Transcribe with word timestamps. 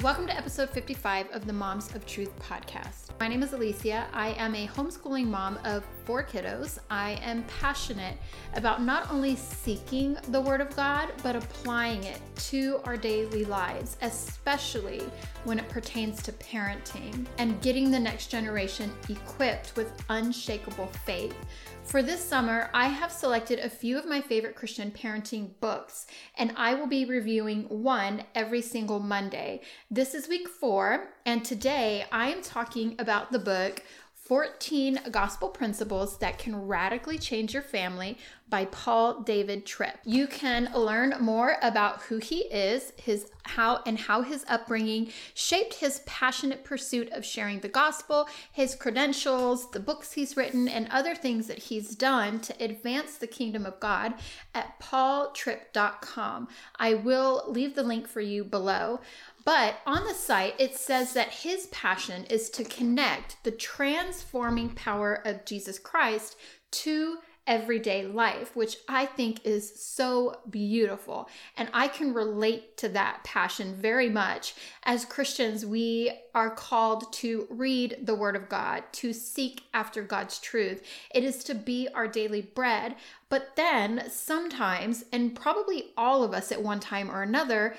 Welcome 0.00 0.28
to 0.28 0.36
episode 0.36 0.70
55 0.70 1.32
of 1.32 1.44
the 1.44 1.52
Moms 1.52 1.92
of 1.92 2.06
Truth 2.06 2.30
podcast. 2.38 3.07
My 3.20 3.26
name 3.26 3.42
is 3.42 3.52
Alicia. 3.52 4.06
I 4.12 4.28
am 4.38 4.54
a 4.54 4.68
homeschooling 4.68 5.26
mom 5.26 5.58
of 5.64 5.84
four 6.04 6.22
kiddos. 6.22 6.78
I 6.88 7.18
am 7.20 7.42
passionate 7.60 8.16
about 8.54 8.80
not 8.80 9.10
only 9.10 9.34
seeking 9.34 10.16
the 10.28 10.40
Word 10.40 10.60
of 10.60 10.74
God, 10.76 11.12
but 11.24 11.34
applying 11.34 12.04
it 12.04 12.20
to 12.50 12.80
our 12.84 12.96
daily 12.96 13.44
lives, 13.44 13.96
especially 14.02 15.02
when 15.42 15.58
it 15.58 15.68
pertains 15.68 16.22
to 16.22 16.32
parenting 16.32 17.26
and 17.38 17.60
getting 17.60 17.90
the 17.90 17.98
next 17.98 18.28
generation 18.28 18.92
equipped 19.08 19.74
with 19.74 19.92
unshakable 20.10 20.86
faith 21.04 21.34
for 21.88 22.02
this 22.02 22.22
summer, 22.22 22.68
I 22.74 22.88
have 22.88 23.10
selected 23.10 23.60
a 23.60 23.70
few 23.70 23.98
of 23.98 24.04
my 24.04 24.20
favorite 24.20 24.54
Christian 24.54 24.90
parenting 24.90 25.52
books, 25.58 26.06
and 26.36 26.52
I 26.54 26.74
will 26.74 26.86
be 26.86 27.06
reviewing 27.06 27.62
one 27.62 28.24
every 28.34 28.60
single 28.60 29.00
Monday. 29.00 29.62
This 29.90 30.14
is 30.14 30.28
week 30.28 30.48
four, 30.48 31.14
and 31.24 31.42
today 31.42 32.04
I 32.12 32.28
am 32.28 32.42
talking 32.42 32.94
about 32.98 33.07
the 33.32 33.38
book 33.38 33.82
14 34.14 35.00
Gospel 35.10 35.48
Principles 35.48 36.18
That 36.18 36.38
Can 36.38 36.66
Radically 36.66 37.16
Change 37.16 37.54
Your 37.54 37.62
Family 37.62 38.18
by 38.48 38.64
Paul 38.66 39.20
David 39.20 39.66
Tripp. 39.66 39.98
You 40.04 40.26
can 40.26 40.70
learn 40.74 41.14
more 41.20 41.56
about 41.62 42.02
who 42.02 42.18
he 42.18 42.40
is, 42.40 42.92
his 42.96 43.30
how 43.44 43.82
and 43.86 43.98
how 43.98 44.22
his 44.22 44.44
upbringing 44.48 45.10
shaped 45.34 45.74
his 45.74 46.00
passionate 46.06 46.64
pursuit 46.64 47.10
of 47.12 47.24
sharing 47.24 47.60
the 47.60 47.68
gospel, 47.68 48.28
his 48.52 48.74
credentials, 48.74 49.70
the 49.70 49.80
books 49.80 50.12
he's 50.12 50.36
written, 50.36 50.68
and 50.68 50.88
other 50.90 51.14
things 51.14 51.46
that 51.46 51.58
he's 51.58 51.94
done 51.94 52.40
to 52.40 52.62
advance 52.62 53.16
the 53.16 53.26
kingdom 53.26 53.64
of 53.66 53.80
God 53.80 54.14
at 54.54 54.78
paultripp.com. 54.80 56.48
I 56.76 56.94
will 56.94 57.44
leave 57.48 57.74
the 57.74 57.82
link 57.82 58.06
for 58.06 58.20
you 58.20 58.44
below. 58.44 59.00
But 59.44 59.76
on 59.86 60.04
the 60.04 60.12
site, 60.12 60.54
it 60.58 60.76
says 60.76 61.14
that 61.14 61.30
his 61.30 61.68
passion 61.68 62.24
is 62.24 62.50
to 62.50 62.64
connect 62.64 63.42
the 63.44 63.50
transforming 63.50 64.70
power 64.70 65.22
of 65.24 65.46
Jesus 65.46 65.78
Christ 65.78 66.36
to 66.70 67.18
everyday 67.48 68.06
life, 68.06 68.54
which 68.54 68.76
I 68.88 69.06
think 69.06 69.44
is 69.44 69.72
so 69.74 70.38
beautiful. 70.48 71.28
And 71.56 71.68
I 71.72 71.88
can 71.88 72.14
relate 72.14 72.76
to 72.76 72.88
that 72.90 73.24
passion 73.24 73.74
very 73.74 74.10
much. 74.10 74.54
As 74.84 75.04
Christians, 75.04 75.66
we 75.66 76.12
are 76.34 76.50
called 76.50 77.12
to 77.14 77.48
read 77.50 77.96
the 78.04 78.14
Word 78.14 78.36
of 78.36 78.48
God, 78.48 78.84
to 78.92 79.12
seek 79.12 79.62
after 79.72 80.02
God's 80.02 80.38
truth. 80.38 80.82
It 81.12 81.24
is 81.24 81.42
to 81.44 81.54
be 81.54 81.88
our 81.94 82.06
daily 82.06 82.42
bread. 82.42 82.94
But 83.30 83.56
then 83.56 84.04
sometimes, 84.10 85.06
and 85.10 85.34
probably 85.34 85.86
all 85.96 86.22
of 86.22 86.34
us 86.34 86.52
at 86.52 86.62
one 86.62 86.80
time 86.80 87.10
or 87.10 87.22
another, 87.22 87.74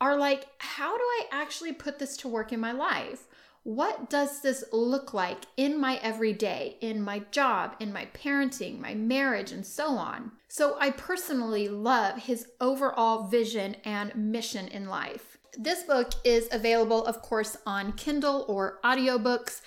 are 0.00 0.16
like, 0.16 0.46
how 0.58 0.98
do 0.98 1.02
I 1.04 1.26
actually 1.30 1.72
put 1.72 2.00
this 2.00 2.16
to 2.18 2.28
work 2.28 2.52
in 2.52 2.58
my 2.58 2.72
life? 2.72 3.28
What 3.64 4.10
does 4.10 4.40
this 4.40 4.64
look 4.72 5.14
like 5.14 5.44
in 5.56 5.80
my 5.80 5.96
everyday, 6.02 6.78
in 6.80 7.00
my 7.00 7.20
job, 7.30 7.76
in 7.78 7.92
my 7.92 8.08
parenting, 8.12 8.80
my 8.80 8.94
marriage, 8.94 9.52
and 9.52 9.64
so 9.64 9.90
on? 9.90 10.32
So, 10.48 10.76
I 10.80 10.90
personally 10.90 11.68
love 11.68 12.18
his 12.18 12.48
overall 12.60 13.28
vision 13.28 13.76
and 13.84 14.14
mission 14.16 14.66
in 14.66 14.88
life. 14.88 15.38
This 15.56 15.84
book 15.84 16.12
is 16.24 16.48
available, 16.50 17.04
of 17.06 17.22
course, 17.22 17.56
on 17.64 17.92
Kindle 17.92 18.44
or 18.48 18.80
audiobooks. 18.82 19.60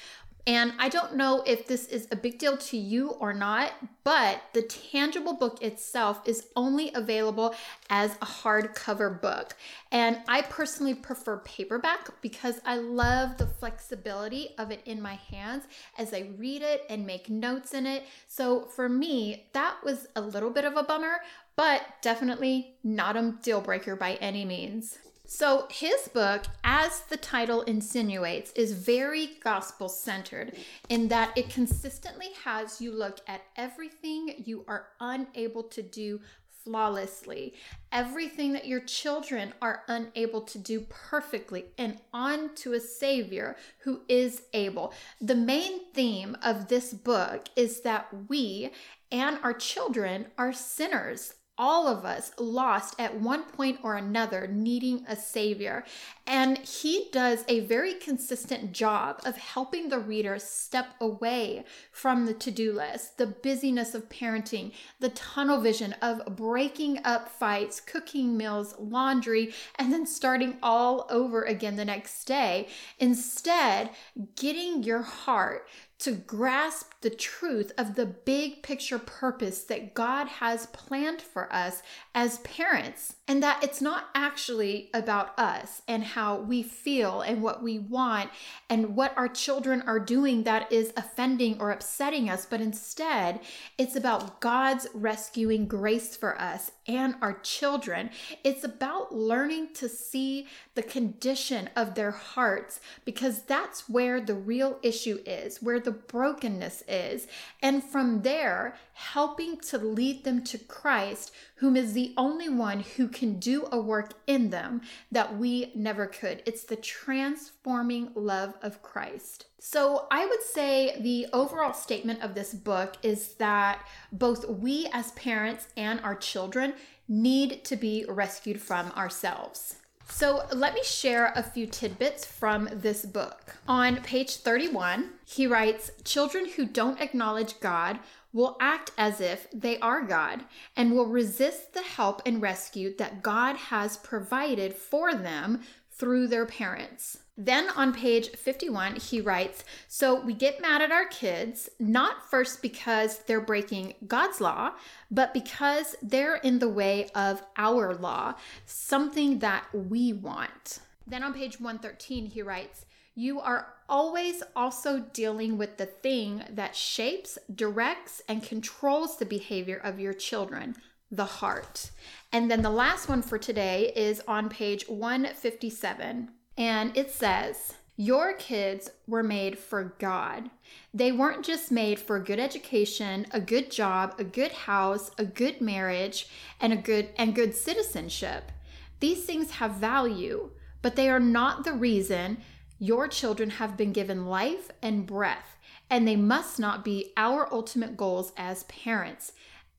And 0.47 0.73
I 0.77 0.89
don't 0.89 1.15
know 1.15 1.41
if 1.47 1.65
this 1.65 1.87
is 1.87 2.07
a 2.11 2.15
big 2.15 2.37
deal 2.37 2.55
to 2.55 2.77
you 2.77 3.09
or 3.09 3.33
not, 3.33 3.71
but 4.03 4.43
the 4.53 4.61
tangible 4.61 5.33
book 5.33 5.63
itself 5.63 6.21
is 6.25 6.49
only 6.55 6.91
available 6.93 7.55
as 7.89 8.11
a 8.21 8.27
hardcover 8.27 9.19
book. 9.19 9.55
And 9.91 10.19
I 10.27 10.43
personally 10.43 10.93
prefer 10.93 11.37
paperback 11.39 12.21
because 12.21 12.61
I 12.63 12.75
love 12.75 13.37
the 13.37 13.47
flexibility 13.47 14.49
of 14.59 14.69
it 14.69 14.81
in 14.85 15.01
my 15.01 15.15
hands 15.15 15.63
as 15.97 16.13
I 16.13 16.29
read 16.37 16.61
it 16.61 16.83
and 16.91 17.07
make 17.07 17.27
notes 17.27 17.73
in 17.73 17.87
it. 17.87 18.03
So 18.27 18.65
for 18.65 18.87
me, 18.87 19.47
that 19.53 19.77
was 19.83 20.07
a 20.15 20.21
little 20.21 20.51
bit 20.51 20.65
of 20.65 20.77
a 20.77 20.83
bummer, 20.83 21.21
but 21.55 21.81
definitely 22.03 22.75
not 22.83 23.17
a 23.17 23.33
deal 23.41 23.61
breaker 23.61 23.95
by 23.95 24.13
any 24.15 24.45
means. 24.45 24.99
So, 25.27 25.67
his 25.71 26.07
book, 26.09 26.43
as 26.63 27.01
the 27.01 27.17
title 27.17 27.61
insinuates, 27.63 28.51
is 28.51 28.73
very 28.73 29.31
gospel 29.43 29.89
centered 29.89 30.55
in 30.87 31.07
that 31.07 31.35
it 31.35 31.49
consistently 31.49 32.29
has 32.43 32.79
you 32.79 32.91
look 32.91 33.19
at 33.27 33.41
everything 33.55 34.43
you 34.45 34.63
are 34.67 34.87
unable 34.99 35.63
to 35.63 35.81
do 35.81 36.21
flawlessly, 36.63 37.53
everything 37.91 38.53
that 38.53 38.67
your 38.67 38.79
children 38.79 39.53
are 39.61 39.83
unable 39.87 40.41
to 40.41 40.57
do 40.57 40.81
perfectly, 40.89 41.65
and 41.77 41.99
on 42.13 42.53
to 42.55 42.73
a 42.73 42.79
Savior 42.79 43.55
who 43.79 44.01
is 44.07 44.43
able. 44.53 44.93
The 45.21 45.35
main 45.35 45.91
theme 45.93 46.35
of 46.41 46.67
this 46.67 46.93
book 46.93 47.47
is 47.55 47.81
that 47.81 48.07
we 48.27 48.71
and 49.11 49.39
our 49.43 49.53
children 49.53 50.27
are 50.37 50.53
sinners 50.53 51.35
all 51.57 51.87
of 51.87 52.05
us 52.05 52.31
lost 52.37 52.95
at 52.99 53.19
one 53.19 53.43
point 53.43 53.79
or 53.83 53.95
another 53.95 54.47
needing 54.47 55.05
a 55.07 55.15
savior. 55.15 55.83
And 56.27 56.57
he 56.57 57.09
does 57.11 57.45
a 57.47 57.61
very 57.61 57.93
consistent 57.93 58.71
job 58.71 59.21
of 59.25 59.37
helping 59.37 59.89
the 59.89 59.99
reader 59.99 60.39
step 60.39 60.87
away 60.99 61.65
from 61.91 62.25
the 62.25 62.33
to 62.33 62.51
do 62.51 62.73
list, 62.73 63.17
the 63.17 63.27
busyness 63.27 63.95
of 63.95 64.09
parenting, 64.09 64.73
the 64.99 65.09
tunnel 65.09 65.61
vision 65.61 65.93
of 66.01 66.35
breaking 66.35 66.99
up 67.03 67.29
fights, 67.29 67.79
cooking 67.79 68.35
meals, 68.35 68.75
laundry, 68.79 69.53
and 69.77 69.93
then 69.93 70.05
starting 70.05 70.57
all 70.61 71.07
over 71.09 71.43
again 71.43 71.75
the 71.75 71.85
next 71.85 72.25
day. 72.25 72.67
Instead, 72.99 73.89
getting 74.35 74.83
your 74.83 75.03
heart 75.03 75.67
to 75.97 76.11
grasp 76.11 76.91
the 77.01 77.09
truth 77.09 77.71
of 77.77 77.95
the 77.95 78.05
big 78.05 78.61
picture 78.61 78.99
purpose 78.99 79.63
that 79.63 79.93
God 79.93 80.27
has 80.27 80.65
planned 80.67 81.21
for 81.21 81.51
us 81.53 81.81
as 82.13 82.39
parents, 82.39 83.15
and 83.27 83.41
that 83.41 83.63
it's 83.63 83.81
not 83.81 84.09
actually 84.13 84.89
about 84.93 85.37
us 85.39 85.81
and 85.87 86.03
how 86.03 86.37
we 86.37 86.61
feel 86.63 87.21
and 87.21 87.41
what 87.41 87.63
we 87.63 87.79
want 87.79 88.29
and 88.69 88.95
what 88.95 89.17
our 89.17 89.27
children 89.27 89.81
are 89.83 89.99
doing 89.99 90.43
that 90.43 90.71
is 90.71 90.91
offending 90.97 91.59
or 91.59 91.71
upsetting 91.71 92.29
us, 92.29 92.45
but 92.45 92.61
instead 92.61 93.39
it's 93.77 93.95
about 93.95 94.41
God's 94.41 94.87
rescuing 94.93 95.67
grace 95.67 96.15
for 96.15 96.39
us 96.39 96.71
and 96.87 97.15
our 97.21 97.39
children. 97.39 98.09
It's 98.43 98.63
about 98.63 99.15
learning 99.15 99.73
to 99.75 99.89
see 99.89 100.47
the 100.75 100.83
condition 100.83 101.69
of 101.75 101.95
their 101.95 102.11
hearts 102.11 102.79
because 103.05 103.43
that's 103.43 103.87
where 103.87 104.19
the 104.19 104.35
real 104.35 104.77
issue 104.83 105.19
is, 105.25 105.61
where 105.61 105.79
the 105.85 105.91
brokenness 105.91 106.83
is. 106.87 107.27
And 107.61 107.83
from 107.83 108.23
there, 108.23 108.75
helping 108.93 109.57
to 109.57 109.77
lead 109.77 110.23
them 110.23 110.43
to 110.45 110.57
Christ, 110.57 111.31
whom 111.55 111.77
is 111.77 111.93
the 111.93 112.13
only 112.17 112.49
one 112.49 112.81
who 112.81 113.07
can 113.07 113.39
do 113.39 113.67
a 113.71 113.79
work 113.79 114.13
in 114.27 114.49
them 114.49 114.81
that 115.11 115.37
we 115.37 115.71
never 115.75 116.05
could. 116.07 116.43
It's 116.45 116.63
the 116.63 116.75
transforming 116.75 118.11
love 118.15 118.55
of 118.61 118.81
Christ. 118.81 119.45
So, 119.59 120.07
I 120.11 120.25
would 120.25 120.43
say 120.43 120.99
the 120.99 121.27
overall 121.33 121.73
statement 121.73 122.21
of 122.21 122.35
this 122.35 122.53
book 122.53 122.97
is 123.01 123.33
that 123.35 123.87
both 124.11 124.47
we 124.47 124.87
as 124.93 125.11
parents 125.13 125.67
and 125.75 125.99
our 126.01 126.15
children 126.15 126.73
need 127.07 127.63
to 127.65 127.75
be 127.75 128.05
rescued 128.07 128.61
from 128.61 128.91
ourselves. 128.91 129.77
So, 130.07 130.45
let 130.53 130.73
me 130.73 130.83
share 130.83 131.33
a 131.35 131.43
few 131.43 131.65
tidbits 131.65 132.25
from 132.25 132.69
this 132.71 133.05
book. 133.05 133.55
On 133.67 133.97
page 133.97 134.37
31, 134.37 135.09
he 135.25 135.47
writes 135.47 135.91
Children 136.03 136.49
who 136.55 136.65
don't 136.65 137.01
acknowledge 137.01 137.59
God 137.59 137.99
will 138.31 138.57
act 138.59 138.91
as 138.97 139.21
if 139.21 139.47
they 139.51 139.79
are 139.79 140.01
God 140.01 140.43
and 140.75 140.91
will 140.91 141.07
resist 141.07 141.73
the 141.73 141.81
help 141.81 142.21
and 142.25 142.41
rescue 142.41 142.95
that 142.97 143.23
God 143.23 143.55
has 143.55 143.97
provided 143.97 144.75
for 144.75 145.15
them 145.15 145.61
through 145.97 146.27
their 146.27 146.45
parents. 146.45 147.19
Then 147.37 147.69
on 147.69 147.93
page 147.93 148.29
51, 148.29 148.95
he 148.95 149.19
writes 149.19 149.63
So 149.87 150.19
we 150.21 150.33
get 150.33 150.61
mad 150.61 150.81
at 150.81 150.91
our 150.91 151.05
kids, 151.05 151.69
not 151.79 152.29
first 152.29 152.61
because 152.61 153.19
they're 153.19 153.41
breaking 153.41 153.95
God's 154.07 154.39
law, 154.39 154.71
but 155.11 155.33
because 155.33 155.95
they're 156.01 156.37
in 156.37 156.59
the 156.59 156.69
way 156.69 157.09
of 157.13 157.43
our 157.57 157.93
law, 157.93 158.35
something 158.65 159.39
that 159.39 159.65
we 159.73 160.13
want. 160.13 160.79
Then 161.07 161.23
on 161.23 161.33
page 161.33 161.59
113, 161.59 162.27
he 162.27 162.41
writes 162.41 162.85
You 163.15 163.41
are 163.41 163.73
always 163.89 164.41
also 164.55 164.99
dealing 165.13 165.57
with 165.57 165.77
the 165.77 165.85
thing 165.85 166.43
that 166.49 166.75
shapes, 166.75 167.37
directs, 167.53 168.21
and 168.29 168.41
controls 168.41 169.17
the 169.17 169.25
behavior 169.25 169.79
of 169.83 169.99
your 169.99 170.13
children 170.13 170.75
the 171.11 171.25
heart. 171.25 171.91
And 172.31 172.49
then 172.49 172.61
the 172.61 172.69
last 172.69 173.07
one 173.07 173.21
for 173.21 173.37
today 173.37 173.91
is 173.95 174.21
on 174.27 174.49
page 174.49 174.87
157. 174.89 176.29
And 176.57 176.97
it 176.97 177.11
says, 177.11 177.73
Your 177.97 178.33
kids 178.33 178.89
were 179.07 179.23
made 179.23 179.57
for 179.57 179.95
God. 179.99 180.49
They 180.93 181.11
weren't 181.11 181.45
just 181.45 181.71
made 181.71 181.99
for 181.99 182.17
a 182.17 182.23
good 182.23 182.39
education, 182.39 183.25
a 183.31 183.39
good 183.39 183.71
job, 183.71 184.15
a 184.17 184.23
good 184.23 184.51
house, 184.51 185.11
a 185.17 185.25
good 185.25 185.61
marriage, 185.61 186.27
and 186.59 186.73
a 186.73 186.77
good 186.77 187.09
and 187.17 187.35
good 187.35 187.55
citizenship. 187.55 188.51
These 188.99 189.25
things 189.25 189.51
have 189.51 189.73
value, 189.73 190.51
but 190.81 190.95
they 190.95 191.09
are 191.09 191.19
not 191.19 191.63
the 191.63 191.73
reason 191.73 192.37
your 192.79 193.07
children 193.07 193.51
have 193.51 193.77
been 193.77 193.93
given 193.93 194.25
life 194.25 194.69
and 194.81 195.05
breath, 195.05 195.57
and 195.89 196.07
they 196.07 196.15
must 196.15 196.59
not 196.59 196.83
be 196.83 197.13
our 197.15 197.51
ultimate 197.53 197.95
goals 197.95 198.33
as 198.35 198.63
parents. 198.63 199.31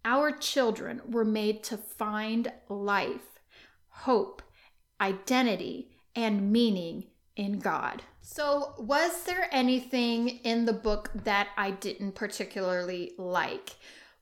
Our 0.06 0.30
children 0.30 1.02
were 1.08 1.24
made 1.24 1.64
to 1.64 1.76
find 1.76 2.52
life, 2.68 3.40
hope, 3.88 4.40
identity, 5.00 5.90
and 6.14 6.52
meaning 6.52 7.08
in 7.34 7.58
God. 7.58 8.04
So, 8.20 8.74
was 8.78 9.24
there 9.24 9.48
anything 9.50 10.28
in 10.28 10.64
the 10.64 10.72
book 10.72 11.10
that 11.24 11.48
I 11.56 11.72
didn't 11.72 12.12
particularly 12.12 13.14
like? 13.18 13.74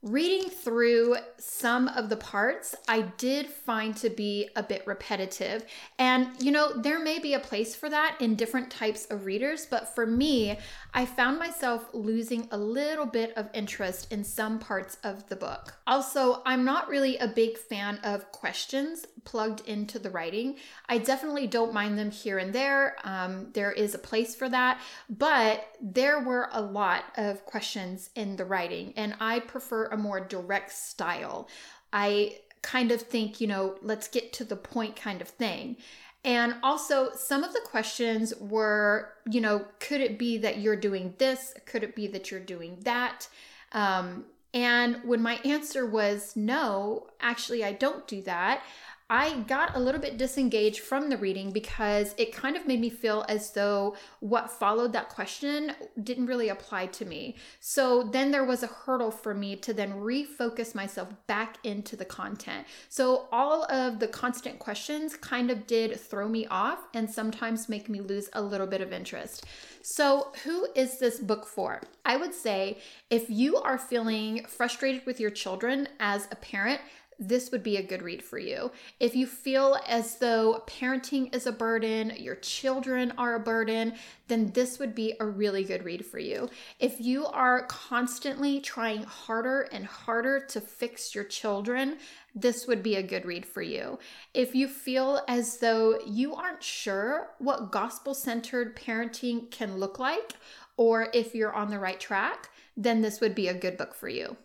Reading 0.05 0.51
through 0.51 1.17
some 1.39 1.89
of 1.89 2.11
the 2.11 2.17
parts, 2.19 2.75
I 2.87 3.01
did 3.17 3.47
find 3.47 3.97
to 3.97 4.11
be 4.11 4.51
a 4.55 4.63
bit 4.63 4.87
repetitive. 4.87 5.65
And, 5.99 6.29
you 6.43 6.53
know, 6.53 6.75
there 6.75 6.99
may 7.03 7.19
be 7.19 7.33
a 7.33 7.41
place 7.41 7.75
for 7.75 7.89
that 7.89 8.19
in 8.21 8.35
different 8.35 8.71
types 8.71 9.07
of 9.07 9.25
readers, 9.25 9.65
but 9.65 9.95
for 9.95 10.07
me, 10.07 10.59
I 10.93 11.07
found 11.07 11.39
myself 11.39 11.89
losing 11.95 12.49
a 12.51 12.59
little 12.59 13.07
bit 13.07 13.33
of 13.39 13.49
interest 13.55 14.13
in 14.13 14.25
some 14.25 14.59
parts 14.59 14.99
of 15.05 15.27
the 15.31 15.37
book. 15.37 15.73
Also, 15.87 16.43
I'm 16.45 16.67
not 16.67 16.89
really 16.89 17.17
a 17.17 17.27
big 17.27 17.57
fan 17.57 17.99
of 18.05 18.31
questions 18.31 19.07
plugged 19.25 19.67
into 19.67 19.99
the 19.99 20.11
writing. 20.11 20.57
I 20.89 20.99
definitely 20.99 21.47
don't 21.47 21.73
mind 21.73 21.99
them 21.99 22.11
here 22.11 22.39
and 22.39 22.53
there. 22.53 22.97
Um, 23.05 23.49
there 23.53 23.73
is 23.73 23.95
a 23.95 23.99
place 23.99 24.35
for 24.35 24.49
that, 24.49 24.81
but 25.09 25.67
there 25.81 26.21
were 26.21 26.49
a 26.53 26.61
lot 26.61 27.05
of 27.17 27.45
questions 27.47 28.11
in 28.15 28.37
the 28.37 28.45
writing, 28.45 28.93
and 28.97 29.15
I 29.21 29.41
prefer 29.41 29.87
a 29.87 29.97
more 29.97 30.21
direct 30.21 30.73
style. 30.73 31.49
I 31.93 32.39
kind 32.63 32.91
of 32.91 33.03
think, 33.03 33.41
you 33.41 33.47
know, 33.47 33.77
let's 33.83 34.09
get 34.09 34.33
to 34.35 34.45
the 34.45 34.57
point 34.57 34.97
kind 34.97 35.21
of 35.21 35.29
thing. 35.29 35.77
And 36.25 36.55
also, 36.63 37.11
some 37.15 37.45
of 37.45 37.53
the 37.53 37.61
questions 37.61 38.33
were, 38.41 39.13
you 39.31 39.43
know, 39.43 39.67
could 39.79 40.01
it 40.01 40.19
be 40.19 40.39
that 40.39 40.59
you're 40.59 40.75
doing 40.75 41.15
this? 41.19 41.53
Could 41.67 41.85
it 41.85 41.95
be 41.95 42.07
that 42.09 42.31
you're 42.31 42.41
doing 42.41 42.79
that? 42.81 43.29
Um, 43.73 44.25
and 44.55 45.01
when 45.05 45.21
my 45.21 45.35
answer 45.45 45.85
was 45.85 46.35
no, 46.35 47.09
actually, 47.21 47.63
I 47.63 47.73
don't 47.73 48.07
do 48.07 48.23
that, 48.23 48.63
I 49.11 49.41
got 49.41 49.77
a 49.77 49.81
little 49.81 50.01
bit 50.01 50.17
disengaged 50.17 50.81
from 50.81 51.11
the 51.11 51.19
reading 51.19 51.51
because 51.51 52.15
it 52.17 52.35
kind 52.35 52.57
of 52.57 52.67
made 52.67 52.81
me 52.81 52.89
feel 52.89 53.27
as 53.29 53.51
though 53.53 53.97
what 54.21 54.51
followed 54.51 54.95
that 54.95 55.11
question 55.11 55.73
didn't 56.03 56.27
really 56.27 56.49
apply 56.49 56.87
to 56.87 57.05
me. 57.05 57.37
So 57.61 58.05
then 58.05 58.31
there 58.31 58.45
was 58.45 58.63
a 58.63 58.69
hurdle 58.69 59.11
for 59.11 59.35
me 59.35 59.57
to 59.57 59.75
then 59.75 59.93
refocus 59.93 60.75
myself 60.75 61.09
back 61.27 61.59
into 61.65 61.97
the 61.97 62.07
content. 62.07 62.67
So 62.89 63.29
all 63.31 63.71
of 63.71 63.99
the 63.99 64.09
constant 64.09 64.59
questions 64.59 65.17
kind 65.17 65.51
of 65.51 65.67
did 65.67 66.01
throw 66.01 66.27
me 66.27 66.47
off 66.47 66.87
and 66.95 67.11
sometimes 67.11 67.69
make 67.69 67.91
me 67.91 68.01
lose 68.01 68.31
a 68.33 68.41
little 68.41 68.67
bit 68.67 68.81
of 68.81 68.91
interest. 68.91 69.45
So, 69.87 70.33
who 70.45 70.67
is 70.75 70.99
this 70.99 71.21
book 71.21 71.47
for? 71.47 71.83
I 72.07 72.17
would 72.17 72.33
say 72.33 72.79
if 73.11 73.29
you 73.29 73.59
are 73.59 73.77
feeling 73.77 74.47
frustrated 74.47 75.05
with 75.05 75.21
your 75.21 75.29
children 75.29 75.89
as 76.01 76.27
a 76.33 76.37
parent, 76.37 76.81
this 77.19 77.51
would 77.51 77.63
be 77.63 77.77
a 77.77 77.83
good 77.83 78.03
read 78.03 78.23
for 78.23 78.39
you. 78.39 78.71
If 79.01 79.15
you 79.15 79.27
feel 79.27 79.79
as 79.87 80.17
though 80.17 80.63
parenting 80.67 81.35
is 81.35 81.47
a 81.47 81.53
burden, 81.53 82.13
your 82.17 82.37
children 82.37 83.13
are 83.17 83.35
a 83.35 83.41
burden, 83.41 83.95
then 84.29 84.51
this 84.53 84.79
would 84.79 84.95
be 84.95 85.15
a 85.21 85.27
really 85.27 85.65
good 85.65 85.85
read 85.85 86.05
for 86.05 86.19
you. 86.19 86.49
If 86.79 87.01
you 87.01 87.27
are 87.27 87.67
constantly 87.67 88.61
trying 88.61 89.03
harder 89.05 89.69
and 89.73 89.85
harder 89.85 90.41
to 90.47 90.61
fix 90.61 91.15
your 91.15 91.25
children, 91.25 91.99
this 92.35 92.67
would 92.67 92.83
be 92.83 92.97
a 92.97 93.03
good 93.03 93.25
read 93.25 93.47
for 93.47 93.63
you. 93.63 93.99
If 94.33 94.55
you 94.55 94.67
feel 94.67 95.23
as 95.29 95.59
though 95.59 95.99
you 96.07 96.35
aren't 96.35 96.63
sure 96.63 97.31
what 97.39 97.71
gospel 97.71 98.15
centered 98.15 98.77
parenting 98.77 99.51
can 99.51 99.79
look 99.79 99.99
like, 99.99 100.33
or 100.77 101.09
if 101.15 101.35
you're 101.35 101.55
on 101.55 101.71
the 101.71 101.79
right 101.79 102.01
track, 102.01 102.51
then 102.77 103.03
this 103.03 103.21
would 103.21 103.35
be 103.35 103.49
a 103.49 103.55
good 103.55 103.77
book 103.77 103.95
for 103.95 104.09
you. 104.09 104.37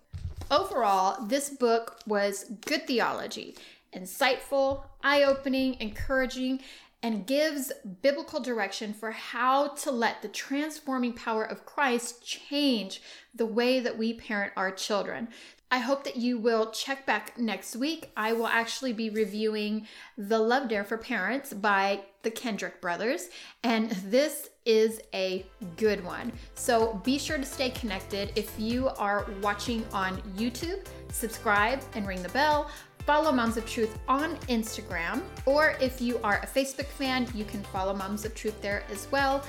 Overall, 0.51 1.25
this 1.25 1.49
book 1.49 1.99
was 2.07 2.45
good 2.65 2.87
theology, 2.87 3.55
insightful, 3.95 4.83
eye 5.03 5.23
opening, 5.23 5.75
encouraging, 5.79 6.61
and 7.01 7.25
gives 7.25 7.71
biblical 8.01 8.39
direction 8.39 8.93
for 8.93 9.11
how 9.11 9.69
to 9.69 9.91
let 9.91 10.21
the 10.21 10.27
transforming 10.27 11.13
power 11.13 11.43
of 11.43 11.65
Christ 11.65 12.25
change 12.25 13.01
the 13.33 13.45
way 13.45 13.79
that 13.79 13.97
we 13.97 14.13
parent 14.13 14.53
our 14.57 14.71
children. 14.71 15.29
I 15.71 15.77
hope 15.77 16.03
that 16.05 16.15
you 16.15 16.39
will 16.39 16.71
check 16.71 17.05
back 17.05 17.37
next 17.37 17.75
week. 17.75 18.11
I 18.17 18.33
will 18.33 18.47
actually 18.47 18.91
be 18.91 19.11
reviewing 19.11 19.87
The 20.17 20.39
Love 20.39 20.67
Dare 20.67 20.83
for 20.83 20.97
Parents 20.97 21.53
by 21.53 22.01
the 22.23 22.31
Kendrick 22.31 22.81
brothers, 22.81 23.29
and 23.63 23.91
this 23.91 24.49
is 24.65 24.99
a 25.13 25.45
good 25.77 26.03
one. 26.03 26.33
So 26.55 26.99
be 27.05 27.19
sure 27.19 27.37
to 27.37 27.45
stay 27.45 27.69
connected. 27.69 28.31
If 28.35 28.51
you 28.59 28.89
are 28.89 29.27
watching 29.41 29.85
on 29.93 30.17
YouTube, 30.35 30.85
subscribe 31.11 31.81
and 31.93 32.07
ring 32.07 32.23
the 32.23 32.29
bell. 32.29 32.71
Follow 33.09 33.31
Moms 33.31 33.57
of 33.57 33.65
Truth 33.65 33.97
on 34.07 34.35
Instagram, 34.49 35.23
or 35.47 35.75
if 35.81 35.99
you 35.99 36.19
are 36.23 36.41
a 36.43 36.45
Facebook 36.45 36.85
fan, 36.85 37.25
you 37.33 37.43
can 37.43 37.63
follow 37.63 37.91
Moms 37.91 38.23
of 38.23 38.35
Truth 38.35 38.61
there 38.61 38.83
as 38.91 39.07
well. 39.11 39.43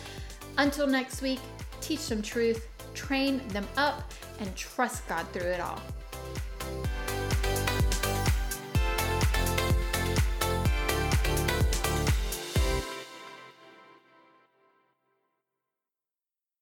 Until 0.56 0.86
next 0.86 1.20
week, 1.20 1.40
teach 1.82 2.08
them 2.08 2.22
truth, 2.22 2.68
train 2.94 3.46
them 3.48 3.68
up, 3.76 4.12
and 4.38 4.56
trust 4.56 5.06
God 5.08 5.26
through 5.34 5.50
it 5.50 5.60
all. 5.60 5.78